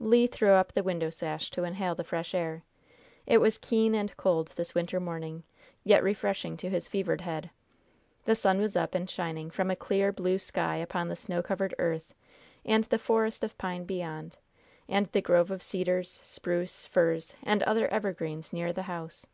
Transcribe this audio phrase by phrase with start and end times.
[0.00, 2.64] Le threw up the window sash to inhale the fresh air.
[3.24, 5.44] It was keen and cold this winter morning,
[5.84, 7.50] yet refreshing to his fevered head.
[8.24, 11.72] The sun was up and shining from a clear, blue sky upon the snow covered
[11.78, 12.16] earth,
[12.64, 14.36] and the forest of pine beyond,
[14.88, 19.28] and the grove of cedars, spruce, firs and other evergreens near the house.